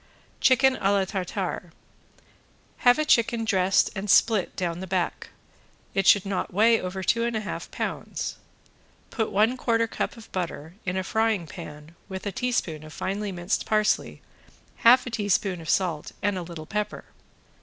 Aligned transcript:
~CHICKEN 0.39 0.77
A 0.77 0.91
LA 0.93 1.05
TARTARE~ 1.05 1.71
Have 2.77 2.97
a 2.97 3.05
chicken 3.05 3.45
dressed 3.45 3.91
and 3.95 4.09
split 4.09 4.55
down 4.55 4.79
the 4.79 4.87
back; 4.87 5.29
it 5.93 6.07
should 6.07 6.25
not 6.25 6.51
weigh 6.51 6.81
over 6.81 7.03
two 7.03 7.23
and 7.23 7.35
a 7.35 7.41
half 7.41 7.69
pounds. 7.69 8.37
Put 9.11 9.29
one 9.31 9.57
quarter 9.57 9.85
cup 9.85 10.17
of 10.17 10.31
butter 10.31 10.73
in 10.87 10.97
a 10.97 11.03
frying 11.03 11.45
pan 11.45 11.95
with 12.09 12.25
a 12.25 12.31
teaspoon 12.31 12.83
of 12.83 12.91
finely 12.93 13.31
minced 13.31 13.67
parsley, 13.67 14.23
half 14.77 15.05
a 15.05 15.11
teaspoon 15.11 15.61
of 15.61 15.69
salt 15.69 16.13
and 16.23 16.35
a 16.35 16.41
little 16.41 16.65
pepper. 16.65 17.05